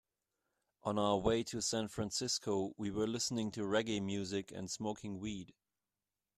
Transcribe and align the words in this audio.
On 0.81 0.97
our 0.97 1.19
way 1.19 1.43
to 1.43 1.61
San 1.61 1.87
Francisco, 1.87 2.73
we 2.75 2.89
were 2.89 3.05
listening 3.05 3.51
to 3.51 3.61
reggae 3.61 4.01
music 4.01 4.51
and 4.51 4.67
smoking 4.71 5.19
weed. 5.19 5.53